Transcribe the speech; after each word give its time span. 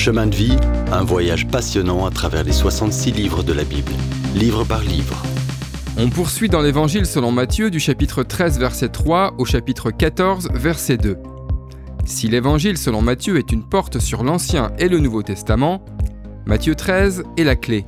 Chemin 0.00 0.28
de 0.28 0.34
vie, 0.34 0.56
un 0.92 1.04
voyage 1.04 1.46
passionnant 1.46 2.06
à 2.06 2.10
travers 2.10 2.42
les 2.42 2.52
66 2.52 3.12
livres 3.12 3.42
de 3.42 3.52
la 3.52 3.64
Bible, 3.64 3.92
livre 4.34 4.64
par 4.64 4.80
livre. 4.80 5.22
On 5.98 6.08
poursuit 6.08 6.48
dans 6.48 6.62
l'évangile 6.62 7.04
selon 7.04 7.32
Matthieu 7.32 7.70
du 7.70 7.80
chapitre 7.80 8.22
13 8.22 8.58
verset 8.58 8.88
3 8.88 9.34
au 9.36 9.44
chapitre 9.44 9.90
14 9.90 10.52
verset 10.54 10.96
2. 10.96 11.18
Si 12.06 12.28
l'évangile 12.28 12.78
selon 12.78 13.02
Matthieu 13.02 13.36
est 13.36 13.52
une 13.52 13.62
porte 13.62 13.98
sur 13.98 14.24
l'Ancien 14.24 14.72
et 14.78 14.88
le 14.88 15.00
Nouveau 15.00 15.22
Testament, 15.22 15.84
Matthieu 16.46 16.74
13 16.74 17.24
est 17.36 17.44
la 17.44 17.56
clé. 17.56 17.84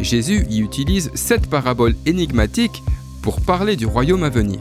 Jésus 0.00 0.44
y 0.50 0.58
utilise 0.58 1.12
sept 1.14 1.48
paraboles 1.48 1.94
énigmatiques 2.04 2.82
pour 3.22 3.40
parler 3.42 3.76
du 3.76 3.86
royaume 3.86 4.24
à 4.24 4.28
venir. 4.28 4.58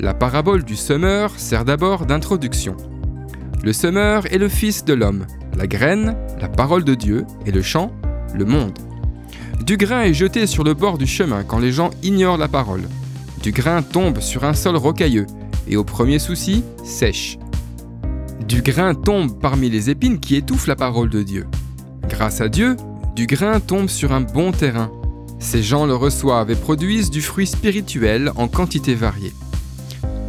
La 0.00 0.14
parabole 0.14 0.64
du 0.64 0.74
semeur 0.74 1.30
sert 1.38 1.64
d'abord 1.64 2.06
d'introduction. 2.06 2.76
Le 3.62 3.72
semeur 3.72 4.26
est 4.30 4.38
le 4.38 4.48
Fils 4.48 4.84
de 4.84 4.92
l'homme, 4.92 5.24
la 5.56 5.66
graine, 5.66 6.16
la 6.40 6.48
parole 6.48 6.84
de 6.84 6.94
Dieu, 6.94 7.24
et 7.46 7.52
le 7.52 7.62
champ, 7.62 7.92
le 8.34 8.44
monde. 8.44 8.78
Du 9.64 9.76
grain 9.76 10.02
est 10.02 10.14
jeté 10.14 10.46
sur 10.46 10.64
le 10.64 10.74
bord 10.74 10.98
du 10.98 11.06
chemin 11.06 11.44
quand 11.44 11.58
les 11.58 11.72
gens 11.72 11.90
ignorent 12.02 12.36
la 12.36 12.48
parole. 12.48 12.82
Du 13.42 13.52
grain 13.52 13.82
tombe 13.82 14.20
sur 14.20 14.44
un 14.44 14.54
sol 14.54 14.76
rocailleux, 14.76 15.26
et 15.68 15.76
au 15.76 15.84
premier 15.84 16.18
souci, 16.18 16.62
sèche. 16.82 17.38
Du 18.46 18.62
grain 18.62 18.94
tombe 18.94 19.38
parmi 19.40 19.70
les 19.70 19.90
épines 19.90 20.20
qui 20.20 20.36
étouffent 20.36 20.66
la 20.66 20.76
parole 20.76 21.08
de 21.08 21.22
Dieu. 21.22 21.46
Grâce 22.08 22.40
à 22.40 22.48
Dieu, 22.48 22.76
du 23.16 23.26
grain 23.26 23.60
tombe 23.60 23.88
sur 23.88 24.12
un 24.12 24.20
bon 24.20 24.52
terrain. 24.52 24.90
Ces 25.38 25.62
gens 25.62 25.86
le 25.86 25.94
reçoivent 25.94 26.50
et 26.50 26.56
produisent 26.56 27.10
du 27.10 27.22
fruit 27.22 27.46
spirituel 27.46 28.32
en 28.36 28.48
quantité 28.48 28.94
variée. 28.94 29.32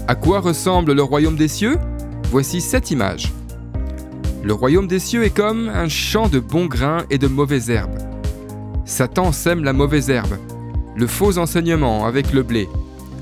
À 0.08 0.16
quoi 0.16 0.40
ressemble 0.40 0.94
le 0.94 1.04
royaume 1.04 1.36
des 1.36 1.48
cieux? 1.48 1.78
Voici 2.32 2.62
cette 2.62 2.92
image. 2.92 3.34
Le 4.46 4.54
royaume 4.54 4.86
des 4.86 5.00
cieux 5.00 5.24
est 5.24 5.36
comme 5.36 5.70
un 5.70 5.90
champ 5.90 6.28
de 6.28 6.38
bons 6.38 6.68
grains 6.68 7.04
et 7.10 7.18
de 7.18 7.26
mauvaises 7.26 7.72
herbes. 7.72 7.98
Satan 8.86 9.32
sème 9.32 9.64
la 9.64 9.74
mauvaise 9.74 10.12
herbe, 10.12 10.38
le 10.96 11.08
faux 11.08 11.40
enseignement 11.40 12.06
avec 12.06 12.32
le 12.32 12.44
blé. 12.44 12.70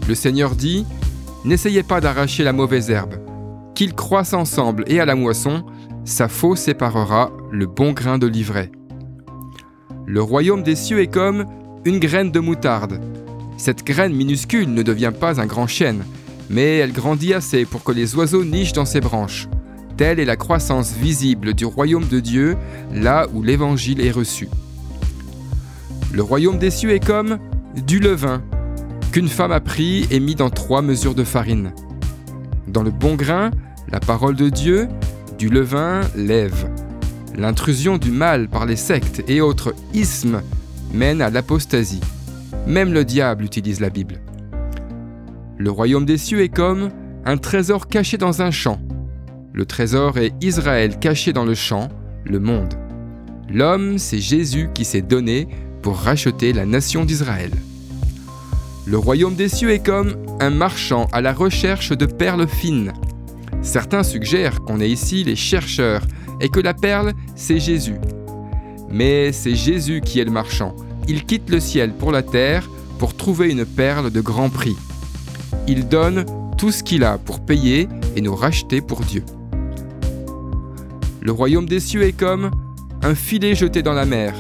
Le 0.10 0.16
Seigneur 0.16 0.54
dit, 0.54 0.86
N'essayez 1.46 1.82
pas 1.82 2.02
d'arracher 2.02 2.44
la 2.44 2.52
mauvaise 2.52 2.90
herbe. 2.90 3.16
Qu'ils 3.74 3.94
croissent 3.94 4.34
ensemble 4.34 4.84
et 4.88 5.00
à 5.00 5.06
la 5.06 5.16
moisson, 5.16 5.64
sa 6.04 6.28
faux 6.28 6.58
séparera 6.58 7.32
le 7.52 7.68
bon 7.68 7.94
grain 7.94 8.18
de 8.18 8.28
l'ivraie. 8.28 8.74
Le 10.06 10.22
royaume 10.22 10.62
des 10.62 10.76
cieux 10.76 11.00
est 11.00 11.08
comme 11.08 11.46
une 11.86 12.00
graine 12.00 12.32
de 12.32 12.42
moutarde. 12.42 13.00
Cette 13.56 13.86
graine 13.86 14.14
minuscule 14.14 14.74
ne 14.74 14.84
devient 14.84 15.14
pas 15.18 15.40
un 15.40 15.46
grand 15.46 15.68
chêne, 15.68 16.04
mais 16.50 16.80
elle 16.80 16.92
grandit 16.92 17.34
assez 17.34 17.64
pour 17.64 17.86
que 17.86 17.94
les 17.94 18.14
oiseaux 18.14 18.44
nichent 18.44 18.74
dans 18.74 18.84
ses 18.84 19.00
branches. 19.00 19.48
Telle 19.98 20.20
est 20.20 20.26
la 20.26 20.36
croissance 20.36 20.94
visible 20.94 21.54
du 21.54 21.66
royaume 21.66 22.08
de 22.08 22.20
Dieu, 22.20 22.58
là 22.94 23.28
où 23.34 23.44
l'évangile 23.44 24.02
est 24.02 24.12
reçu. 24.12 24.50
Le 26.12 26.24
royaume 26.24 26.58
des 26.58 26.72
cieux 26.72 26.92
est 26.92 27.06
comme 27.06 27.38
du 27.86 28.00
levain, 28.00 28.42
qu'une 29.12 29.28
femme 29.28 29.52
a 29.52 29.60
pris 29.60 30.08
et 30.10 30.20
mis 30.20 30.36
dans 30.36 30.50
trois 30.50 30.82
mesures 30.82 31.16
de 31.16 31.24
farine. 31.24 31.74
Dans 32.68 32.82
le 32.82 32.92
bon 32.92 33.16
grain, 33.16 33.52
la 33.92 34.00
parole 34.00 34.36
de 34.36 34.50
Dieu, 34.50 34.88
du 35.38 35.50
levain 35.50 36.02
lève. 36.16 36.70
L'intrusion 37.36 37.98
du 37.98 38.12
mal 38.12 38.48
par 38.48 38.66
les 38.66 38.76
sectes 38.76 39.24
et 39.28 39.42
autres 39.42 39.76
ismes 39.94 40.42
mène 40.94 41.22
à 41.22 41.30
l'apostasie. 41.30 42.02
Même 42.68 42.94
le 42.94 43.06
diable 43.06 43.44
utilise 43.44 43.80
la 43.80 43.90
Bible. 43.90 44.22
Le 45.58 45.70
royaume 45.70 46.06
des 46.06 46.18
cieux 46.18 46.42
est 46.42 46.50
comme 46.50 46.90
un 47.26 47.38
trésor 47.38 47.88
caché 47.88 48.18
dans 48.18 48.42
un 48.42 48.52
champ. 48.52 48.80
Le 49.56 49.68
trésor 49.68 50.18
est 50.18 50.34
Israël 50.42 50.98
caché 50.98 51.32
dans 51.32 51.46
le 51.46 51.54
champ, 51.54 51.90
le 52.26 52.40
monde. 52.40 52.74
L'homme, 53.48 54.00
c'est 54.00 54.20
Jésus 54.20 54.70
qui 54.74 54.84
s'est 54.84 55.04
donné 55.04 55.48
pour 55.84 55.98
racheter 55.98 56.54
la 56.54 56.66
nation 56.66 57.06
d'Israël. 57.06 57.52
Le 58.88 58.98
royaume 58.98 59.36
des 59.36 59.50
cieux 59.50 59.70
est 59.70 59.86
comme 59.86 60.16
un 60.40 60.50
marchand 60.50 61.08
à 61.12 61.22
la 61.22 61.34
recherche 61.34 61.92
de 61.92 62.08
perles 62.08 62.48
fines. 62.48 62.94
Certains 63.62 64.02
suggèrent 64.02 64.62
qu'on 64.62 64.82
est 64.82 64.90
ici 64.90 65.24
les 65.24 65.36
chercheurs 65.36 66.02
et 66.42 66.50
que 66.50 66.60
la 66.60 66.74
perle, 66.74 67.14
c'est 67.36 67.60
Jésus. 67.60 68.00
Mais 68.90 69.32
c'est 69.32 69.56
Jésus 69.56 70.02
qui 70.02 70.20
est 70.20 70.26
le 70.26 70.32
marchand. 70.32 70.76
Il 71.08 71.26
quitte 71.26 71.52
le 71.52 71.60
ciel 71.60 71.94
pour 71.94 72.12
la 72.12 72.24
terre 72.24 72.68
pour 72.98 73.16
trouver 73.16 73.52
une 73.52 73.68
perle 73.68 74.10
de 74.10 74.20
grand 74.20 74.50
prix. 74.50 74.76
Il 75.68 75.88
donne 75.88 76.26
tout 76.58 76.72
ce 76.72 76.82
qu'il 76.82 77.04
a 77.04 77.20
pour 77.20 77.46
payer 77.46 77.88
et 78.16 78.22
nous 78.22 78.36
racheter 78.36 78.82
pour 78.82 79.02
Dieu. 79.02 79.24
Le 81.26 81.32
royaume 81.32 81.68
des 81.68 81.80
cieux 81.80 82.04
est 82.04 82.12
comme 82.12 82.52
un 83.02 83.16
filet 83.16 83.56
jeté 83.56 83.82
dans 83.82 83.94
la 83.94 84.06
mer. 84.06 84.34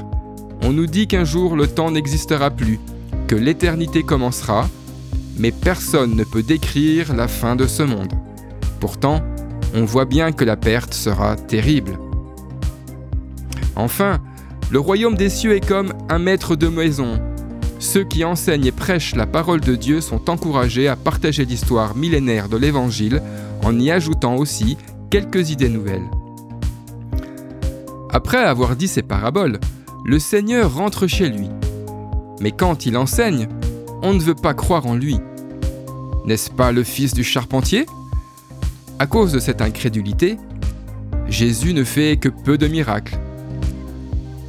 On 0.63 0.73
nous 0.73 0.85
dit 0.85 1.07
qu'un 1.07 1.23
jour 1.23 1.55
le 1.55 1.65
temps 1.65 1.91
n'existera 1.91 2.51
plus, 2.51 2.77
que 3.27 3.35
l'éternité 3.35 4.03
commencera, 4.03 4.67
mais 5.37 5.53
personne 5.53 6.13
ne 6.17 6.25
peut 6.25 6.43
décrire 6.43 7.15
la 7.15 7.29
fin 7.29 7.55
de 7.55 7.67
ce 7.67 7.83
monde. 7.83 8.11
Pourtant, 8.81 9.21
on 9.73 9.85
voit 9.85 10.03
bien 10.03 10.33
que 10.33 10.43
la 10.43 10.57
perte 10.57 10.93
sera 10.93 11.37
terrible. 11.37 11.97
Enfin, 13.77 14.19
le 14.69 14.81
royaume 14.81 15.15
des 15.15 15.29
cieux 15.29 15.55
est 15.55 15.65
comme 15.65 15.93
un 16.09 16.19
maître 16.19 16.57
de 16.57 16.67
maison. 16.67 17.17
Ceux 17.79 18.03
qui 18.03 18.25
enseignent 18.25 18.65
et 18.65 18.73
prêchent 18.73 19.15
la 19.15 19.25
parole 19.25 19.61
de 19.61 19.77
Dieu 19.77 20.01
sont 20.01 20.29
encouragés 20.29 20.89
à 20.89 20.97
partager 20.97 21.45
l'histoire 21.45 21.95
millénaire 21.95 22.49
de 22.49 22.57
l'Évangile 22.57 23.21
en 23.63 23.79
y 23.79 23.89
ajoutant 23.89 24.35
aussi 24.35 24.75
quelques 25.09 25.49
idées 25.49 25.69
nouvelles. 25.69 26.09
Après 28.13 28.37
avoir 28.37 28.75
dit 28.75 28.87
ces 28.87 29.01
paraboles, 29.01 29.59
le 30.05 30.19
Seigneur 30.19 30.75
rentre 30.75 31.07
chez 31.07 31.29
lui. 31.29 31.49
Mais 32.41 32.51
quand 32.51 32.85
il 32.85 32.95
enseigne, 32.95 33.47
on 34.03 34.13
ne 34.13 34.19
veut 34.19 34.35
pas 34.35 34.53
croire 34.53 34.85
en 34.85 34.93
lui. 34.93 35.17
N'est-ce 36.25 36.51
pas 36.51 36.71
le 36.71 36.83
fils 36.83 37.15
du 37.15 37.23
charpentier? 37.23 37.87
À 38.99 39.07
cause 39.07 39.31
de 39.31 39.39
cette 39.39 39.63
incrédulité, 39.63 40.37
Jésus 41.27 41.73
ne 41.73 41.83
fait 41.83 42.17
que 42.17 42.29
peu 42.29 42.59
de 42.59 42.67
miracles. 42.67 43.17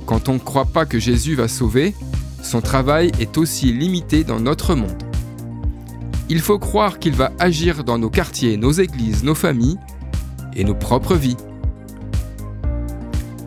Quand 0.05 0.29
on 0.29 0.35
ne 0.35 0.39
croit 0.39 0.67
pas 0.67 0.85
que 0.85 0.99
Jésus 0.99 1.35
va 1.35 1.49
sauver, 1.49 1.95
son 2.43 2.61
travail 2.61 3.13
est 3.19 3.39
aussi 3.39 3.73
limité 3.73 4.25
dans 4.25 4.41
notre 4.41 4.75
monde. 4.75 5.03
Il 6.29 6.43
faut 6.43 6.59
croire 6.59 6.99
qu'il 6.99 7.15
va 7.15 7.33
agir 7.39 7.83
dans 7.83 7.97
nos 7.97 8.11
quartiers, 8.11 8.59
nos 8.59 8.73
églises, 8.73 9.25
nos 9.25 9.35
familles 9.35 9.79
et 10.55 10.65
nos 10.65 10.75
propres 10.75 11.15
vies. 11.15 11.39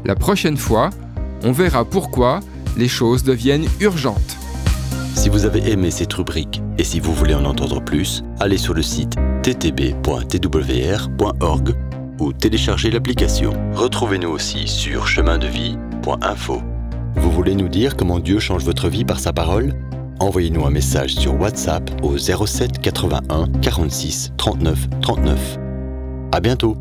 La 0.07 0.15
prochaine 0.15 0.55
fois, 0.55 0.89
on 1.43 1.51
verra 1.51 1.83
pourquoi 1.83 2.39
les 2.77 2.87
choses 2.87 3.23
deviennent 3.23 3.67
urgentes. 3.81 4.37
Si 5.15 5.27
vous 5.27 5.43
avez 5.43 5.69
aimé 5.69 5.91
cette 5.91 6.13
rubrique 6.13 6.61
et 6.77 6.85
si 6.85 7.01
vous 7.01 7.13
voulez 7.13 7.35
en 7.35 7.43
entendre 7.43 7.81
plus, 7.81 8.23
allez 8.39 8.57
sur 8.57 8.73
le 8.73 8.81
site 8.81 9.17
ttb.twr.org 9.43 10.05
ou 12.19 12.31
téléchargez 12.31 12.89
l'application. 12.89 13.51
Retrouvez-nous 13.73 14.29
aussi 14.29 14.69
sur 14.69 15.07
chemindevie.info. 15.07 16.61
Vous 17.17 17.31
voulez 17.31 17.55
nous 17.55 17.67
dire 17.67 17.97
comment 17.97 18.19
Dieu 18.19 18.39
change 18.39 18.63
votre 18.63 18.87
vie 18.87 19.03
par 19.03 19.19
sa 19.19 19.33
parole? 19.33 19.73
Envoyez-nous 20.21 20.65
un 20.65 20.71
message 20.71 21.15
sur 21.15 21.37
WhatsApp 21.37 21.91
au 22.01 22.17
07 22.17 22.79
81 22.79 23.49
46 23.61 24.31
39 24.37 24.87
39. 25.01 25.57
À 26.31 26.39
bientôt 26.39 26.77